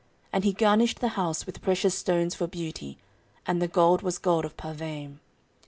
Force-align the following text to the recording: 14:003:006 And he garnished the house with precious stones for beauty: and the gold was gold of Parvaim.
14:003:006 0.01 0.09
And 0.33 0.43
he 0.45 0.53
garnished 0.53 0.99
the 0.99 1.07
house 1.09 1.45
with 1.45 1.61
precious 1.61 1.95
stones 1.95 2.33
for 2.33 2.47
beauty: 2.47 2.97
and 3.45 3.61
the 3.61 3.67
gold 3.67 4.01
was 4.01 4.17
gold 4.17 4.45
of 4.45 4.57
Parvaim. 4.57 5.19